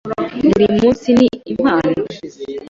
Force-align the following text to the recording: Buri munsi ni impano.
Buri 0.49 0.67
munsi 0.77 1.07
ni 1.19 1.27
impano. 1.51 2.01